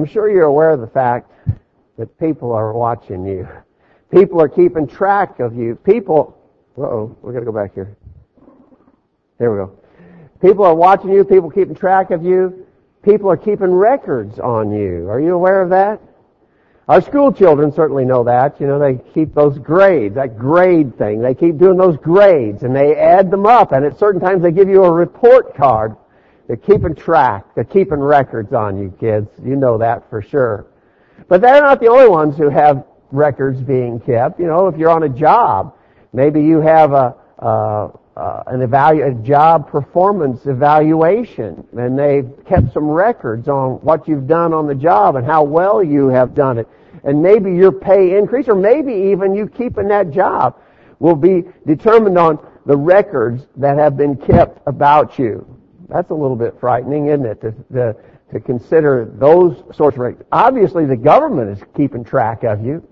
[0.00, 1.30] I'm sure you're aware of the fact
[1.98, 3.46] that people are watching you.
[4.10, 5.74] People are keeping track of you.
[5.74, 6.38] People,
[6.78, 7.94] uh-oh, we gotta go back here.
[9.36, 9.78] There we go.
[10.40, 11.22] People are watching you.
[11.22, 12.66] People keeping track of you.
[13.02, 15.06] People are keeping records on you.
[15.10, 16.00] Are you aware of that?
[16.88, 18.58] Our school children certainly know that.
[18.58, 21.20] You know, they keep those grades, that grade thing.
[21.20, 24.50] They keep doing those grades and they add them up and at certain times they
[24.50, 25.94] give you a report card.
[26.50, 27.54] They're keeping track.
[27.54, 29.28] They're keeping records on you kids.
[29.40, 30.66] You know that for sure.
[31.28, 34.40] But they're not the only ones who have records being kept.
[34.40, 35.76] You know, if you're on a job,
[36.12, 42.72] maybe you have a, a uh, an evalu- a job performance evaluation, and they've kept
[42.72, 46.58] some records on what you've done on the job and how well you have done
[46.58, 46.66] it.
[47.04, 50.56] And maybe your pay increase, or maybe even you keeping that job,
[50.98, 55.46] will be determined on the records that have been kept about you.
[55.90, 57.40] That's a little bit frightening, isn't it?
[57.40, 57.96] To, to,
[58.32, 60.24] to consider those sorts of records.
[60.30, 62.86] Obviously, the government is keeping track of you.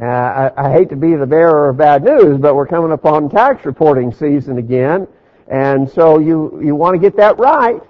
[0.00, 3.28] Uh, I, I hate to be the bearer of bad news, but we're coming upon
[3.28, 5.06] tax reporting season again,
[5.48, 7.80] and so you you want to get that right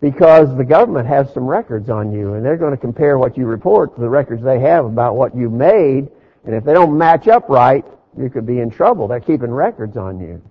[0.00, 3.44] because the government has some records on you, and they're going to compare what you
[3.44, 6.08] report to the records they have about what you made,
[6.44, 7.84] and if they don't match up right,
[8.18, 9.06] you could be in trouble.
[9.06, 10.42] They're keeping records on you.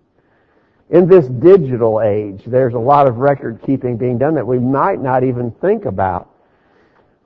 [0.89, 5.01] In this digital age, there's a lot of record keeping being done that we might
[5.01, 6.29] not even think about.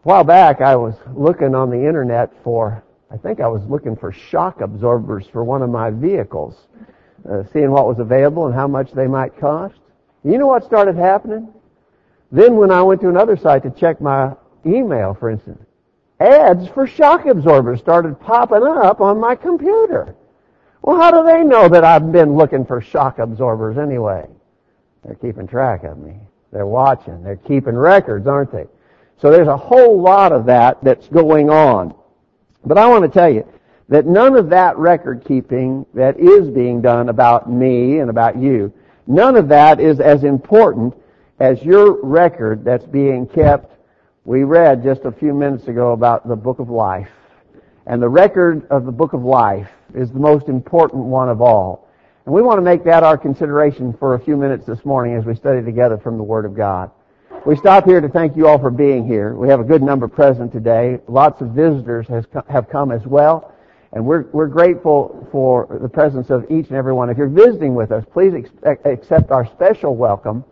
[0.05, 3.95] A while back, I was looking on the internet for I think I was looking
[3.95, 6.67] for shock absorbers for one of my vehicles,
[7.30, 9.80] uh, seeing what was available and how much they might cost.
[10.23, 11.47] You know what started happening?
[12.31, 14.33] Then when I went to another site to check my
[14.66, 15.64] email, for instance,
[16.19, 20.16] ads for shock absorbers started popping up on my computer.
[20.81, 24.28] Well, how do they know that I've been looking for shock absorbers anyway?
[25.03, 26.16] They're keeping track of me.
[26.52, 27.23] They're watching.
[27.23, 28.67] They're keeping records, aren't they?
[29.20, 31.95] So there's a whole lot of that that's going on.
[32.66, 33.48] But I want to tell you
[33.89, 38.71] that none of that record keeping that is being done about me and about you,
[39.08, 40.93] none of that is as important
[41.39, 43.73] as your record that's being kept.
[44.26, 47.10] We read just a few minutes ago about the book of life.
[47.86, 51.87] And the record of the book of life is the most important one of all.
[52.25, 55.25] And we want to make that our consideration for a few minutes this morning as
[55.25, 56.92] we study together from the Word of God.
[57.45, 59.36] We stop here to thank you all for being here.
[59.36, 60.99] We have a good number present today.
[61.08, 63.53] Lots of visitors has, have come as well.
[63.93, 67.09] And we're, we're grateful for the presence of each and every one.
[67.09, 68.33] If you're visiting with us, please
[68.83, 70.43] accept our special welcome.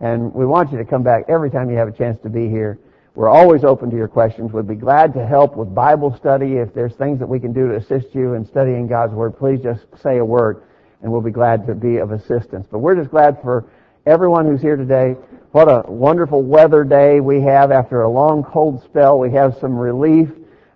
[0.00, 2.48] And we want you to come back every time you have a chance to be
[2.48, 2.78] here.
[3.14, 4.52] We're always open to your questions.
[4.52, 6.54] We'd be glad to help with Bible study.
[6.54, 9.60] If there's things that we can do to assist you in studying God's Word, please
[9.62, 10.62] just say a word
[11.02, 12.66] and we'll be glad to be of assistance.
[12.70, 13.66] But we're just glad for
[14.06, 15.16] everyone who's here today.
[15.50, 19.18] What a wonderful weather day we have after a long cold spell.
[19.18, 20.30] We have some relief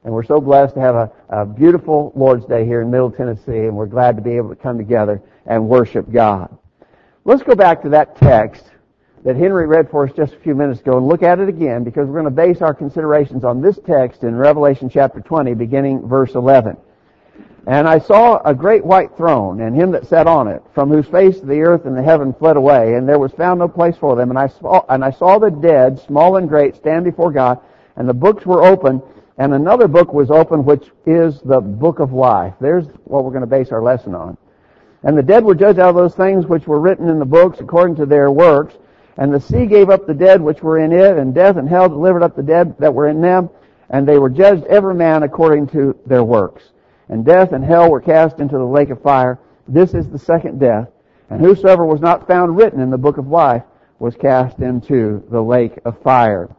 [0.05, 3.65] and we're so blessed to have a, a, beautiful Lord's Day here in Middle Tennessee
[3.67, 6.55] and we're glad to be able to come together and worship God.
[7.25, 8.65] Let's go back to that text
[9.27, 11.83] that Henry read for us just a few minutes ago and look at it again
[11.83, 16.07] because we're going to base our considerations on this text in Revelation chapter 20 beginning
[16.07, 16.77] verse 11.
[17.67, 21.09] And I saw a great white throne, and him that sat on it, from whose
[21.09, 24.15] face the earth and the heaven fled away, and there was found no place for
[24.15, 24.31] them.
[24.31, 27.59] And I saw, and I saw the dead, small and great, stand before God,
[27.97, 29.03] and the books were open,
[29.39, 32.55] and another book was open, which is the book of life.
[32.61, 34.39] There's what we're going to base our lesson on.
[35.03, 37.59] And the dead were judged out of those things which were written in the books
[37.59, 38.77] according to their works.
[39.17, 41.89] And the sea gave up the dead which were in it, and death and hell
[41.89, 43.51] delivered up the dead that were in them,
[43.89, 46.71] and they were judged every man according to their works
[47.09, 49.39] and death and hell were cast into the lake of fire.
[49.69, 50.89] This is the second death.
[51.31, 53.63] And whosoever was not found written in the book of life
[53.99, 56.55] was cast into the lake of fire.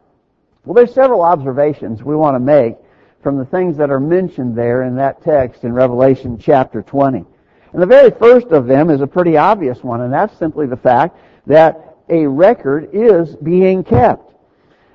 [0.64, 2.76] Well, there's several observations we want to make
[3.22, 7.24] from the things that are mentioned there in that text in Revelation chapter 20.
[7.72, 10.76] And the very first of them is a pretty obvious one, and that's simply the
[10.76, 14.32] fact that a record is being kept.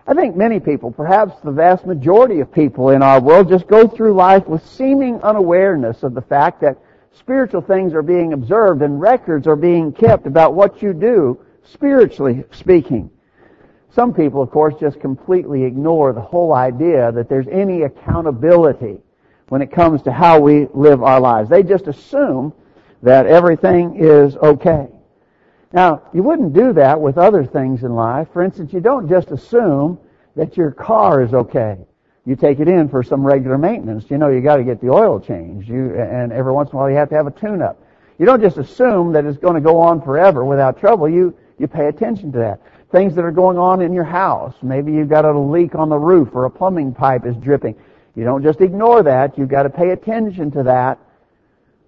[0.06, 3.88] I think many people, perhaps the vast majority of people in our world, just go
[3.88, 6.77] through life with seeming unawareness of the fact that
[7.18, 12.44] spiritual things are being observed and records are being kept about what you do, spiritually
[12.51, 13.10] speaking.
[13.92, 18.98] Some people, of course, just completely ignore the whole idea that there's any accountability
[19.50, 21.50] when it comes to how we live our lives.
[21.50, 22.54] They just assume
[23.04, 24.88] that everything is okay.
[25.74, 28.28] Now, you wouldn't do that with other things in life.
[28.31, 29.98] For instance, you don't just assume
[30.36, 31.78] that your car is okay.
[32.25, 34.06] You take it in for some regular maintenance.
[34.10, 35.68] You know you got to get the oil changed.
[35.68, 37.81] You, and every once in a while you have to have a tune-up.
[38.20, 41.10] You don't just assume that it's going to go on forever without trouble.
[41.10, 42.62] You, you pay attention to that.
[42.94, 44.54] things that are going on in your house.
[44.62, 47.76] Maybe you've got a leak on the roof or a plumbing pipe is dripping.
[48.16, 49.36] You don't just ignore that.
[49.36, 51.00] You've got to pay attention to that.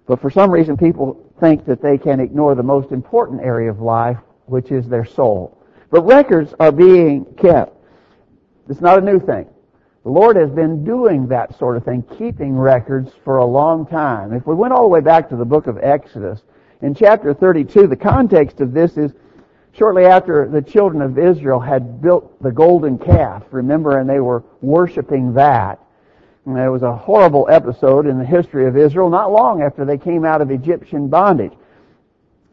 [0.06, 3.80] But for some reason people think that they can ignore the most important area of
[3.80, 5.58] life, which is their soul.
[5.90, 7.76] But records are being kept.
[8.68, 9.46] It's not a new thing.
[10.04, 14.32] The Lord has been doing that sort of thing, keeping records for a long time.
[14.32, 16.42] If we went all the way back to the book of Exodus,
[16.82, 19.12] in chapter 32, the context of this is
[19.72, 24.44] shortly after the children of Israel had built the golden calf, remember, and they were
[24.60, 25.80] worshiping that.
[26.46, 30.24] It was a horrible episode in the history of Israel, not long after they came
[30.24, 31.52] out of Egyptian bondage.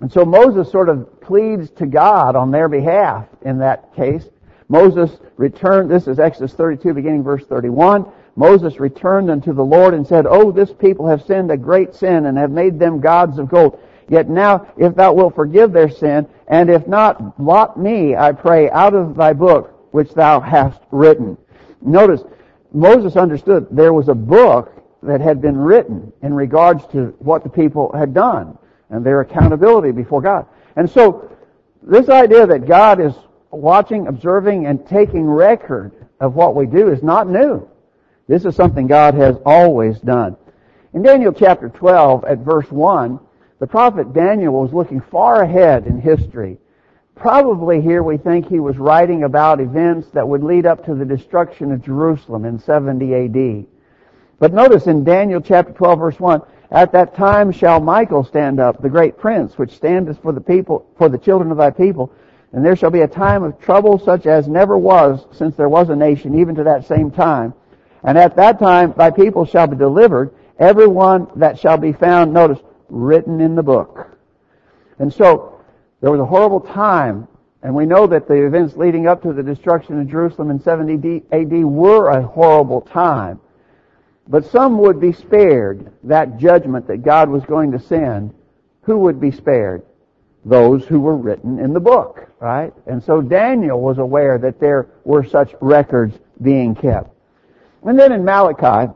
[0.01, 4.25] And so Moses sort of pleads to God on their behalf in that case.
[4.67, 8.11] Moses returned, this is Exodus 32 beginning verse 31.
[8.35, 12.25] Moses returned unto the Lord and said, Oh, this people have sinned a great sin
[12.25, 13.79] and have made them gods of gold.
[14.09, 18.71] Yet now, if thou wilt forgive their sin, and if not, blot me, I pray,
[18.71, 21.37] out of thy book which thou hast written.
[21.81, 22.23] Notice,
[22.73, 24.71] Moses understood there was a book
[25.03, 28.57] that had been written in regards to what the people had done
[28.89, 30.45] and their accountability before God.
[30.75, 31.29] And so,
[31.81, 33.13] this idea that God is
[33.51, 37.67] watching, observing, and taking record of what we do is not new.
[38.27, 40.37] This is something God has always done.
[40.93, 43.19] In Daniel chapter 12 at verse 1,
[43.59, 46.57] the prophet Daniel was looking far ahead in history.
[47.23, 51.05] Probably here we think he was writing about events that would lead up to the
[51.05, 53.65] destruction of Jerusalem in 70 AD.
[54.39, 56.41] But notice in Daniel chapter 12 verse 1,
[56.71, 60.85] at that time shall Michael stand up, the great prince, which standeth for the people,
[60.97, 62.11] for the children of thy people.
[62.51, 65.87] And there shall be a time of trouble such as never was since there was
[65.87, 67.53] a nation, even to that same time.
[68.03, 72.33] And at that time thy people shall be delivered, every one that shall be found,
[72.33, 72.59] notice,
[72.89, 74.09] written in the book.
[74.99, 75.52] And so,
[76.03, 77.29] there was a horrible time,
[77.61, 81.23] and we know that the events leading up to the destruction of Jerusalem in 70
[81.31, 83.39] AD were a horrible time.
[84.27, 88.33] But some would be spared that judgment that God was going to send.
[88.81, 89.83] Who would be spared?
[90.44, 92.73] Those who were written in the book, right?
[92.85, 97.15] And so Daniel was aware that there were such records being kept.
[97.85, 98.91] And then in Malachi,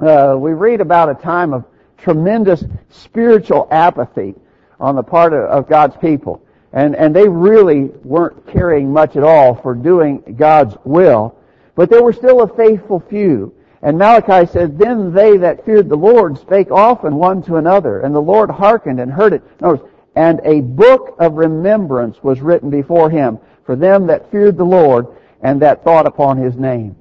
[0.00, 1.64] uh, we read about a time of
[1.96, 4.36] tremendous spiritual apathy
[4.80, 6.42] on the part of, of God's people.
[6.72, 11.36] And, and they really weren't caring much at all for doing God's will.
[11.74, 13.54] But there were still a faithful few.
[13.82, 18.14] And Malachi says, Then they that feared the Lord spake often one to another, and
[18.14, 19.42] the Lord hearkened and heard it.
[19.60, 19.86] Notice,
[20.16, 25.06] and a book of remembrance was written before him for them that feared the Lord
[25.42, 26.96] and that thought upon his name.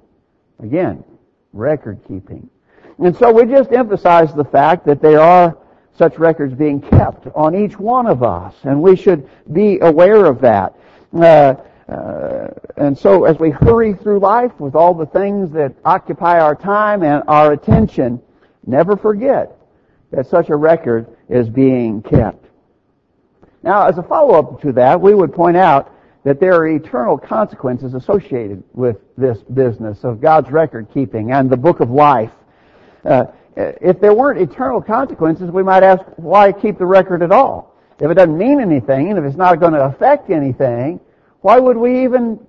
[0.59, 1.03] Again,
[1.53, 2.50] record keeping.
[3.00, 5.57] And so we just emphasize the fact that there are
[5.98, 10.40] such records being kept on each one of us, and we should be aware of
[10.42, 10.76] that.
[11.14, 11.56] Uh,
[11.90, 16.54] uh, and so as we hurry through life with all the things that occupy our
[16.54, 18.22] time and our attention,
[18.66, 19.58] never forget
[20.12, 22.46] that such a record is being kept.
[23.64, 27.94] Now, as a follow-up to that, we would point out that there are eternal consequences
[27.94, 32.32] associated with this business of God's record keeping and the book of life.
[33.06, 33.26] Uh,
[33.57, 37.75] if there weren't eternal consequences, we might ask, why keep the record at all?
[38.00, 41.00] If it doesn't mean anything, and if it's not going to affect anything,
[41.42, 42.39] why would we even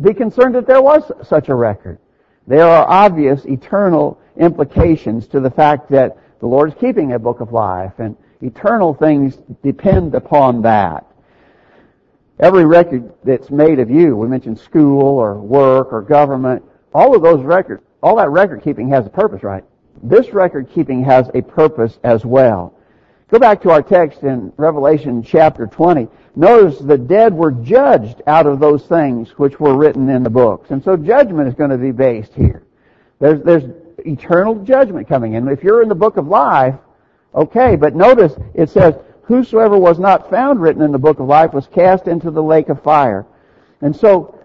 [0.00, 1.98] be concerned that there was such a record?
[2.46, 7.40] There are obvious eternal implications to the fact that the Lord is keeping a book
[7.40, 11.06] of life, and eternal things depend upon that.
[12.38, 17.22] Every record that's made of you, we mentioned school or work or government, all of
[17.22, 19.64] those records, all that record keeping has a purpose, right?
[20.02, 22.74] This record keeping has a purpose as well.
[23.30, 26.06] Go back to our text in Revelation chapter 20.
[26.36, 30.70] Notice the dead were judged out of those things which were written in the books.
[30.70, 32.64] And so judgment is going to be based here.
[33.20, 33.64] There's, there's
[34.04, 35.48] eternal judgment coming in.
[35.48, 36.74] If you're in the book of life,
[37.34, 41.54] okay, but notice it says, whosoever was not found written in the book of life
[41.54, 43.24] was cast into the lake of fire.
[43.80, 44.38] And so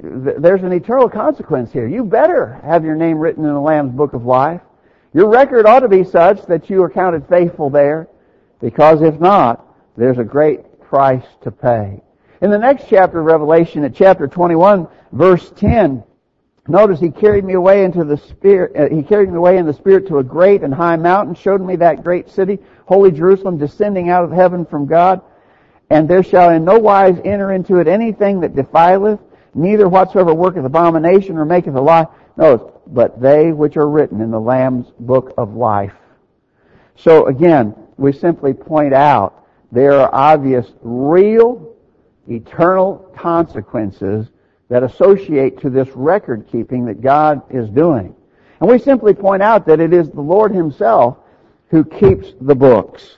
[0.00, 1.86] th- there's an eternal consequence here.
[1.86, 4.62] You better have your name written in the Lamb's book of life.
[5.14, 8.08] Your record ought to be such that you are counted faithful there,
[8.60, 9.66] because if not,
[9.96, 12.00] there's a great price to pay.
[12.40, 16.02] In the next chapter of Revelation, at chapter 21, verse 10,
[16.66, 19.74] notice he carried me away into the spirit, uh, he carried me away in the
[19.74, 24.08] spirit to a great and high mountain, showed me that great city, holy Jerusalem, descending
[24.08, 25.20] out of heaven from God,
[25.90, 29.20] and there shall in no wise enter into it anything that defileth,
[29.54, 32.06] neither whatsoever worketh abomination or maketh a lie.
[32.36, 35.94] Notice, but they which are written in the Lamb's book of life.
[36.96, 41.74] So again, we simply point out there are obvious real
[42.28, 44.28] eternal consequences
[44.68, 48.14] that associate to this record keeping that God is doing.
[48.60, 51.18] And we simply point out that it is the Lord Himself
[51.68, 53.16] who keeps the books.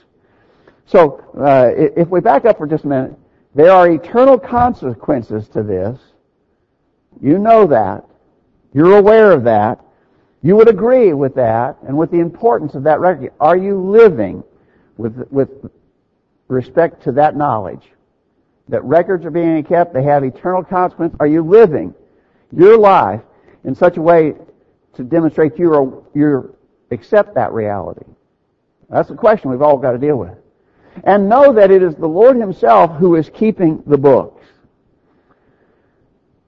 [0.85, 3.15] So, uh, if we back up for just a minute,
[3.53, 5.99] there are eternal consequences to this.
[7.21, 8.05] You know that.
[8.75, 9.79] You're aware of that.
[10.41, 13.31] You would agree with that and with the importance of that record.
[13.39, 14.43] Are you living
[14.97, 15.49] with, with
[16.49, 17.89] respect to that knowledge?
[18.67, 21.15] That records are being kept, they have eternal consequence.
[21.21, 21.95] Are you living
[22.51, 23.21] your life
[23.63, 24.33] in such a way
[24.95, 26.53] to demonstrate you are, you
[26.91, 28.05] accept that reality?
[28.89, 30.37] That's the question we've all got to deal with.
[31.05, 34.45] And know that it is the Lord Himself who is keeping the books.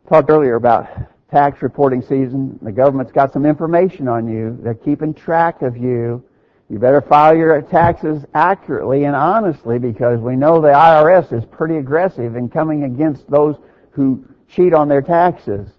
[0.09, 0.89] Talked earlier about
[1.31, 2.57] tax reporting season.
[2.61, 4.57] The government's got some information on you.
[4.61, 6.23] They're keeping track of you.
[6.69, 11.77] You better file your taxes accurately and honestly because we know the IRS is pretty
[11.77, 13.55] aggressive in coming against those
[13.91, 15.69] who cheat on their taxes.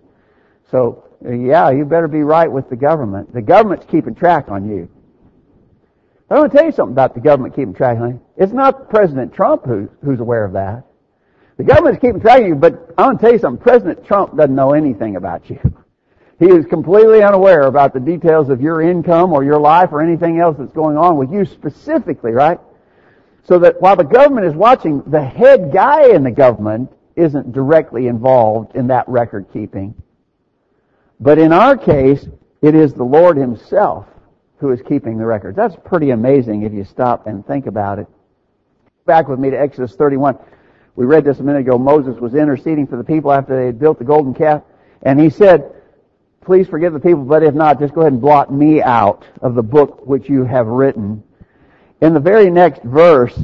[0.70, 3.32] So, yeah, you better be right with the government.
[3.32, 4.88] The government's keeping track on you.
[6.30, 8.20] I want to tell you something about the government keeping track on you.
[8.36, 10.84] It's not President Trump who, who's aware of that.
[11.58, 13.62] The government's keeping track of you, but I want to tell you something.
[13.62, 15.58] President Trump doesn't know anything about you.
[16.38, 20.38] He is completely unaware about the details of your income or your life or anything
[20.38, 22.60] else that's going on with you specifically, right?
[23.42, 28.06] So that while the government is watching, the head guy in the government isn't directly
[28.06, 30.00] involved in that record keeping.
[31.18, 32.28] But in our case,
[32.62, 34.06] it is the Lord Himself
[34.58, 35.56] who is keeping the records.
[35.56, 38.06] That's pretty amazing if you stop and think about it.
[39.06, 40.38] Back with me to Exodus 31.
[40.98, 41.78] We read this a minute ago.
[41.78, 44.64] Moses was interceding for the people after they had built the golden calf.
[45.02, 45.72] And he said,
[46.40, 49.54] please forgive the people, but if not, just go ahead and blot me out of
[49.54, 51.22] the book which you have written.
[52.00, 53.38] In the very next verse,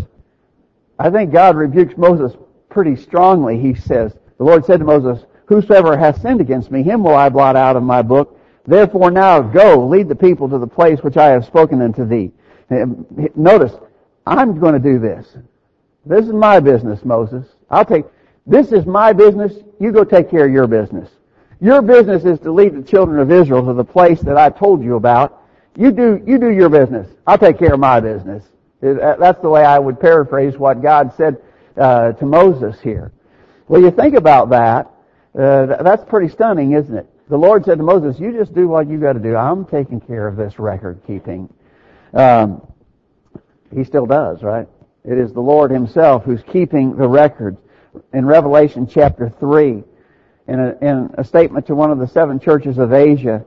[0.99, 2.32] I think God rebukes Moses
[2.70, 3.61] pretty strongly.
[3.61, 7.28] He says, the Lord said to Moses, Whosoever hath sinned against me, him will I
[7.28, 8.37] blot out of my book.
[8.66, 12.32] Therefore now go, lead the people to the place which I have spoken unto thee.
[13.37, 13.75] Notice,
[14.26, 15.37] I'm going to do this.
[16.06, 17.46] This is my business, Moses.
[17.70, 18.04] I'll take,
[18.46, 19.52] this is my business.
[19.80, 21.11] You go take care of your business.
[21.61, 24.82] Your business is to lead the children of Israel to the place that I told
[24.82, 25.42] you about.
[25.76, 27.08] You do, you do your business.
[27.26, 28.44] I'll take care of my business.
[28.80, 31.38] That's the way I would paraphrase what God said
[31.76, 33.12] uh, to Moses here.
[33.66, 34.90] Well, you think about that.
[35.37, 37.08] Uh, that's pretty stunning, isn't it?
[37.28, 39.34] The Lord said to Moses, "You just do what you got to do.
[39.34, 41.49] I'm taking care of this record keeping."
[42.12, 42.61] Um,
[43.75, 44.68] he still does, right?
[45.04, 47.58] It is the Lord Himself who's keeping the record.
[48.12, 49.84] In Revelation chapter three,
[50.49, 53.44] in a, in a statement to one of the seven churches of Asia,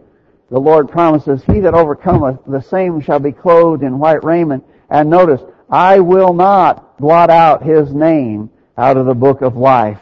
[0.49, 4.63] the Lord promises, He that overcometh, the same shall be clothed in white raiment.
[4.89, 9.99] And notice, I will not blot out His name out of the book of life.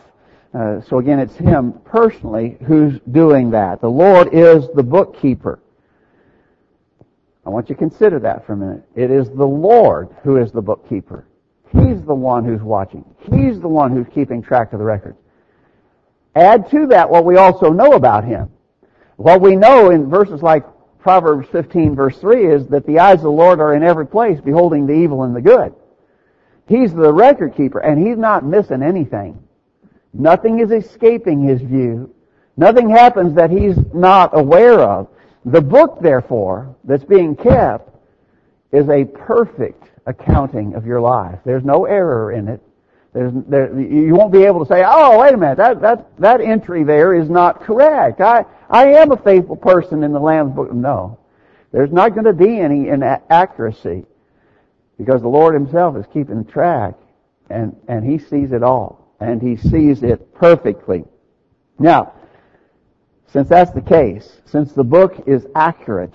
[0.54, 3.82] Uh, so again, it's Him personally who's doing that.
[3.82, 5.60] The Lord is the bookkeeper.
[7.46, 8.84] I want you to consider that for a minute.
[8.96, 11.26] It is the Lord who is the bookkeeper.
[11.76, 13.04] He's the one who's watching.
[13.32, 15.18] He's the one who's keeping track of the records.
[16.36, 18.50] Add to that what we also know about him.
[19.18, 20.66] What we know in verses like
[21.00, 24.42] Proverbs 15 verse 3 is that the eyes of the Lord are in every place,
[24.42, 25.74] beholding the evil and the good.
[26.68, 29.42] He's the record keeper, and he's not missing anything.
[30.14, 32.14] Nothing is escaping his view.
[32.58, 35.08] Nothing happens that he's not aware of.
[35.46, 37.96] The book, therefore, that's being kept
[38.72, 41.40] is a perfect accounting of your life.
[41.46, 42.62] There's no error in it.
[43.14, 46.84] There, you won't be able to say, oh, wait a minute, that, that, that entry
[46.84, 48.20] there is not correct.
[48.20, 50.74] I, I am a faithful person in the Lamb's book.
[50.74, 51.18] No.
[51.72, 54.06] There's not going to be any inaccuracy
[54.98, 56.96] because the Lord himself is keeping track
[57.50, 61.06] and, and he sees it all and he sees it perfectly.
[61.80, 62.14] Now,
[63.28, 66.14] since that's the case, since the book is accurate,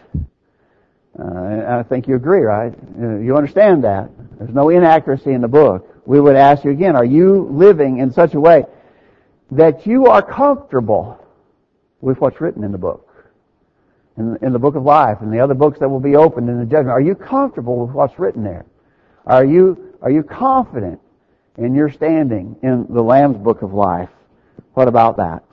[1.19, 2.73] uh, I think you agree, right?
[2.99, 4.11] You understand that.
[4.39, 8.13] There's no inaccuracy in the book we would ask you again, are you living in
[8.13, 8.65] such a way
[9.53, 11.25] that you are comfortable
[12.01, 13.07] with what's written in the book?
[14.17, 16.59] In, in the book of life and the other books that will be opened in
[16.59, 16.89] the judgment.
[16.89, 18.67] Are you comfortable with what's written there?
[19.25, 21.01] Are you, are you confident
[21.57, 24.09] in your standing in the Lamb's book of life?
[24.75, 25.45] What about that?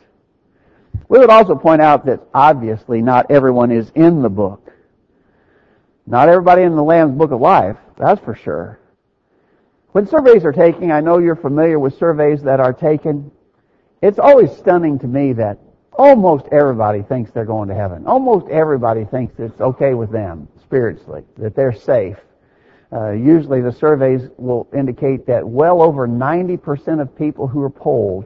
[1.07, 4.73] We would also point out that obviously not everyone is in the book.
[6.07, 8.79] Not everybody in the Lamb's book of life, that's for sure.
[9.91, 13.29] When surveys are taken, I know you're familiar with surveys that are taken.
[14.01, 15.59] It's always stunning to me that
[15.91, 18.07] almost everybody thinks they're going to heaven.
[18.07, 22.17] Almost everybody thinks it's okay with them spiritually, that they're safe.
[22.93, 28.25] Uh, usually the surveys will indicate that well over 90% of people who are polled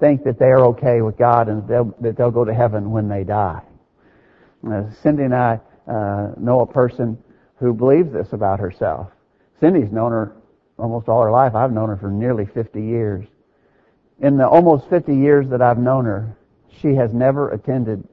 [0.00, 3.08] think that they are okay with God and they'll, that they'll go to heaven when
[3.08, 3.60] they die.
[4.66, 7.18] Uh, Cindy and I uh, know a person
[7.56, 9.08] who believes this about herself.
[9.60, 10.36] Cindy's known her
[10.78, 11.54] almost all her life.
[11.54, 13.26] I've known her for nearly 50 years.
[14.20, 16.36] In the almost 50 years that I've known her,
[16.80, 18.06] she has never attended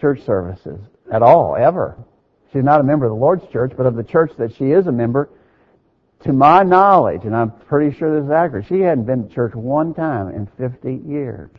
[0.00, 0.80] church services
[1.12, 1.96] at all, ever.
[2.52, 4.86] She's not a member of the Lord's church, but of the church that she is
[4.86, 5.30] a member,
[6.24, 9.54] to my knowledge, and I'm pretty sure this is accurate, she hadn't been to church
[9.54, 11.50] one time in 50 years.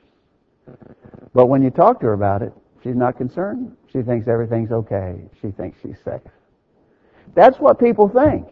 [1.33, 3.75] But when you talk to her about it, she's not concerned.
[3.93, 5.21] She thinks everything's okay.
[5.41, 6.21] She thinks she's safe.
[7.35, 8.47] That's what people think.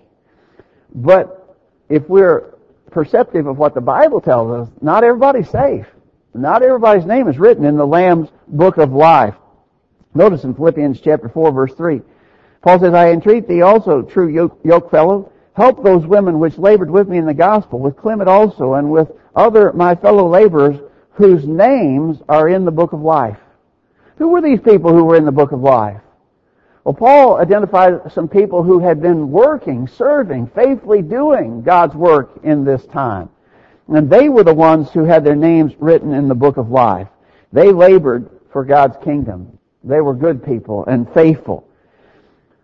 [0.93, 1.57] But
[1.89, 2.55] if we're
[2.91, 5.87] perceptive of what the Bible tells us, not everybody's safe.
[6.33, 9.35] Not everybody's name is written in the Lamb's book of life.
[10.13, 12.01] Notice in Philippians chapter 4 verse 3,
[12.61, 16.91] Paul says, I entreat thee also, true yoke, yoke fellow, help those women which labored
[16.91, 20.77] with me in the gospel, with Clement also, and with other my fellow laborers,
[21.13, 23.37] whose names are in the book of life.
[24.21, 25.99] Who were these people who were in the book of life?
[26.83, 32.63] Well, Paul identified some people who had been working, serving, faithfully doing God's work in
[32.63, 33.29] this time.
[33.87, 37.07] And they were the ones who had their names written in the book of life.
[37.51, 39.57] They labored for God's kingdom.
[39.83, 41.67] They were good people and faithful.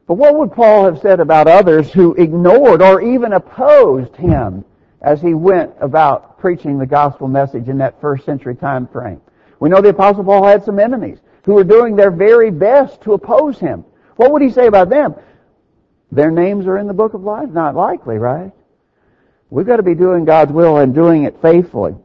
[0.06, 4.64] But what would Paul have said about others who ignored or even opposed him
[5.02, 9.22] as he went about preaching the gospel message in that first century time frame?
[9.60, 13.14] We know the apostle Paul had some enemies who were doing their very best to
[13.14, 13.86] oppose him.
[14.18, 15.16] What would he say about them?
[16.12, 17.50] Their names are in the book of life?
[17.50, 18.52] Not likely, right?
[19.50, 21.96] We've got to be doing God's will and doing it faithfully.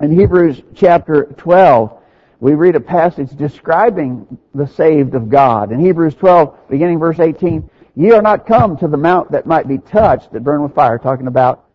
[0.00, 1.92] In Hebrews chapter 12,
[2.40, 5.72] we read a passage describing the saved of God.
[5.72, 9.68] In Hebrews 12, beginning verse 18, ye are not come to the mount that might
[9.68, 11.66] be touched, that burned with fire, talking about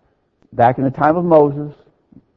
[0.53, 1.71] back in the time of Moses,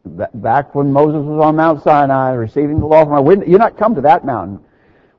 [0.04, 3.46] back when Moses was on Mount Sinai receiving the law from God.
[3.46, 4.60] You're not come to that mountain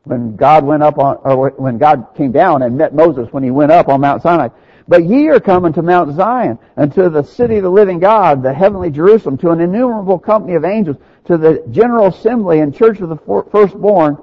[0.04, 3.52] when God went up on, or when God came down and met Moses when he
[3.52, 4.50] went up on Mount Sinai.
[4.88, 8.42] But ye are coming to Mount Zion, and to the city of the living God,
[8.42, 13.00] the heavenly Jerusalem, to an innumerable company of angels, to the general assembly and church
[13.00, 14.18] of the firstborn,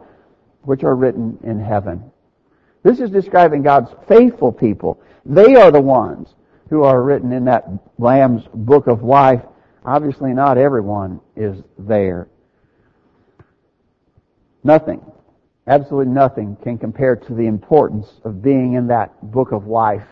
[0.63, 2.11] which are written in heaven.
[2.83, 5.01] This is describing God's faithful people.
[5.25, 6.35] They are the ones
[6.69, 9.43] who are written in that Lamb's book of life.
[9.87, 12.29] Obviously not everyone is there.
[14.65, 15.01] Nothing,
[15.69, 20.03] absolutely nothing can compare to the importance of being in that book of life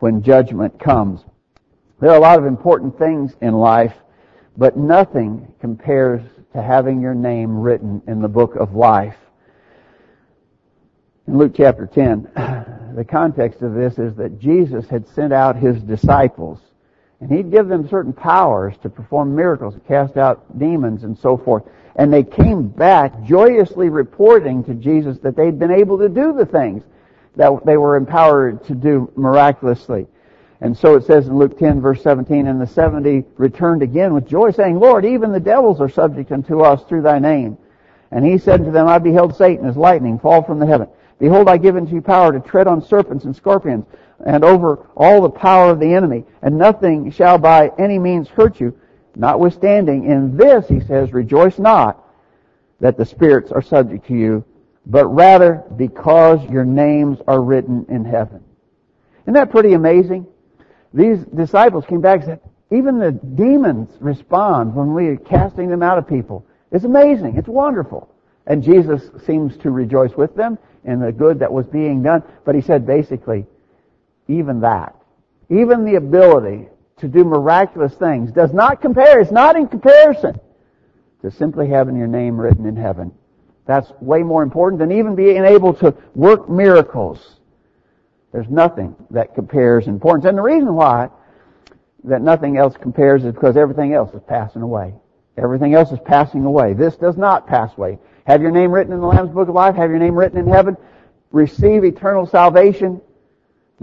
[0.00, 1.24] when judgment comes.
[2.02, 3.94] There are a lot of important things in life,
[4.58, 6.20] but nothing compares
[6.52, 9.16] to having your name written in the book of life.
[11.26, 12.28] In Luke chapter 10,
[12.94, 16.60] the context of this is that Jesus had sent out his disciples
[17.24, 21.62] and he'd give them certain powers to perform miracles, cast out demons and so forth.
[21.96, 26.44] And they came back joyously reporting to Jesus that they'd been able to do the
[26.44, 26.82] things
[27.36, 30.06] that they were empowered to do miraculously.
[30.60, 34.28] And so it says in Luke 10 verse 17, and the 70 returned again with
[34.28, 37.56] joy saying, Lord, even the devils are subject unto us through thy name.
[38.10, 40.88] And he said to them, I beheld Satan as lightning fall from the heaven.
[41.18, 43.86] Behold, I give unto you power to tread on serpents and scorpions
[44.24, 48.60] and over all the power of the enemy, and nothing shall by any means hurt
[48.60, 48.78] you.
[49.16, 52.04] Notwithstanding, in this, he says, rejoice not
[52.80, 54.44] that the spirits are subject to you,
[54.86, 58.42] but rather because your names are written in heaven.
[59.22, 60.26] Isn't that pretty amazing?
[60.92, 65.82] These disciples came back and said, even the demons respond when we are casting them
[65.82, 66.44] out of people.
[66.72, 67.36] It's amazing.
[67.36, 68.10] It's wonderful.
[68.46, 72.22] And Jesus seems to rejoice with them in the good that was being done.
[72.44, 73.46] But he said basically,
[74.28, 74.96] even that,
[75.50, 80.38] even the ability to do miraculous things does not compare, it's not in comparison
[81.22, 83.12] to simply having your name written in heaven.
[83.66, 87.36] That's way more important than even being able to work miracles.
[88.32, 90.26] There's nothing that compares in importance.
[90.26, 91.08] And the reason why
[92.04, 94.94] that nothing else compares is because everything else is passing away.
[95.36, 96.74] Everything else is passing away.
[96.74, 97.98] This does not pass away.
[98.26, 99.76] Have your name written in the Lamb's Book of Life.
[99.76, 100.76] Have your name written in heaven.
[101.32, 103.00] Receive eternal salvation.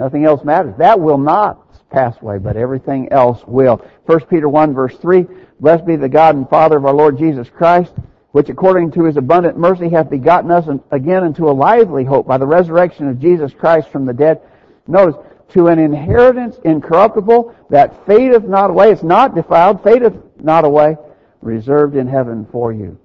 [0.01, 0.73] Nothing else matters.
[0.79, 3.85] That will not pass away, but everything else will.
[4.07, 5.27] 1 Peter 1 verse 3,
[5.59, 7.93] Blessed be the God and Father of our Lord Jesus Christ,
[8.31, 12.39] which according to his abundant mercy hath begotten us again into a lively hope by
[12.39, 14.41] the resurrection of Jesus Christ from the dead.
[14.87, 15.17] Notice,
[15.49, 18.89] to an inheritance incorruptible that fadeth not away.
[18.89, 20.97] It's not defiled, fadeth not away,
[21.41, 22.97] reserved in heaven for you.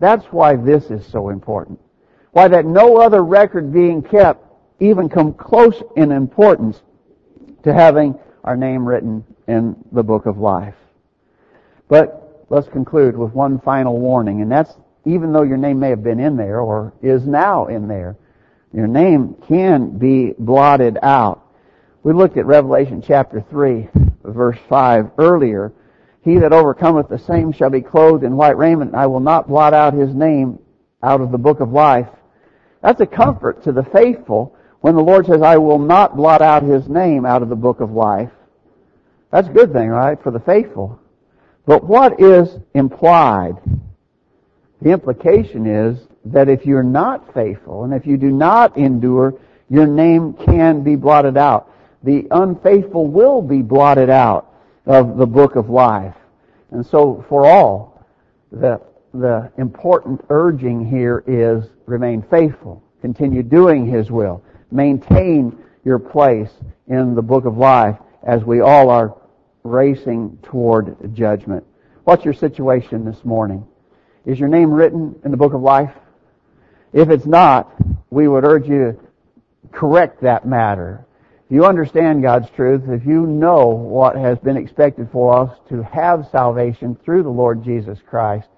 [0.00, 1.78] That's why this is so important.
[2.30, 4.47] Why that no other record being kept
[4.80, 6.80] even come close in importance
[7.64, 10.74] to having our name written in the book of life.
[11.88, 14.72] But let's conclude with one final warning, and that's
[15.04, 18.16] even though your name may have been in there or is now in there,
[18.72, 21.44] your name can be blotted out.
[22.02, 23.88] We looked at Revelation chapter 3,
[24.24, 25.72] verse 5 earlier.
[26.22, 29.48] He that overcometh the same shall be clothed in white raiment, and I will not
[29.48, 30.58] blot out his name
[31.02, 32.08] out of the book of life.
[32.82, 36.62] That's a comfort to the faithful when the Lord says, I will not blot out
[36.62, 38.30] his name out of the book of life.
[39.30, 40.98] That's a good thing, right, for the faithful.
[41.66, 43.56] But what is implied?
[44.80, 49.34] The implication is that if you're not faithful and if you do not endure,
[49.68, 51.70] your name can be blotted out.
[52.02, 54.52] The unfaithful will be blotted out
[54.86, 56.14] of the book of life.
[56.70, 58.06] And so for all,
[58.52, 58.80] the,
[59.12, 62.82] the important urging here is remain faithful.
[63.00, 64.42] Continue doing His will.
[64.70, 66.50] Maintain your place
[66.86, 69.16] in the book of life as we all are
[69.62, 71.64] racing toward judgment.
[72.04, 73.66] What's your situation this morning?
[74.24, 75.92] Is your name written in the book of life?
[76.92, 77.74] If it's not,
[78.10, 81.06] we would urge you to correct that matter.
[81.46, 85.82] If you understand God's truth, if you know what has been expected for us to
[85.82, 88.48] have salvation through the Lord Jesus Christ,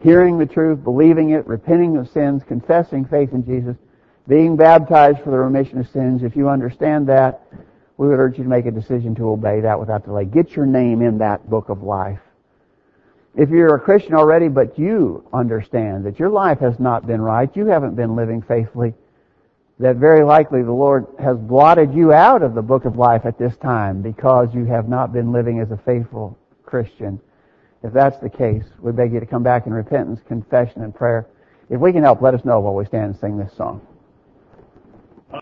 [0.00, 3.76] hearing the truth, believing it, repenting of sins, confessing faith in Jesus,
[4.28, 7.42] being baptized for the remission of sins, if you understand that,
[7.96, 10.24] we would urge you to make a decision to obey that without delay.
[10.24, 12.20] Get your name in that book of life.
[13.34, 17.54] If you're a Christian already, but you understand that your life has not been right,
[17.56, 18.94] you haven't been living faithfully,
[19.78, 23.38] that very likely the Lord has blotted you out of the book of life at
[23.38, 27.20] this time because you have not been living as a faithful Christian.
[27.82, 31.26] If that's the case, we beg you to come back in repentance, confession, and prayer.
[31.70, 33.80] If we can help, let us know while we stand and sing this song.